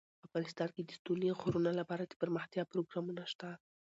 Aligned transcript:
افغانستان 0.27 0.69
کې 0.75 0.81
د 0.83 0.89
ستوني 0.99 1.29
غرونه 1.39 1.71
لپاره 1.79 2.03
دپرمختیا 2.05 2.63
پروګرامونه 2.71 3.23
شته. 3.31 3.49